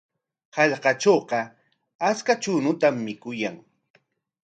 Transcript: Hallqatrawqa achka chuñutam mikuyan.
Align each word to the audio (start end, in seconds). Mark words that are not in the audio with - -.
Hallqatrawqa 0.55 1.39
achka 2.09 2.33
chuñutam 2.43 2.95
mikuyan. 3.05 3.57